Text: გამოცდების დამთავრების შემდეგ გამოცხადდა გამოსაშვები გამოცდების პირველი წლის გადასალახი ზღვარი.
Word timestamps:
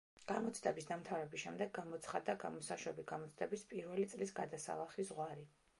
გამოცდების 0.29 0.87
დამთავრების 0.91 1.43
შემდეგ 1.43 1.73
გამოცხადდა 1.75 2.37
გამოსაშვები 2.45 3.07
გამოცდების 3.15 3.69
პირველი 3.75 4.09
წლის 4.15 4.37
გადასალახი 4.43 5.09
ზღვარი. 5.13 5.51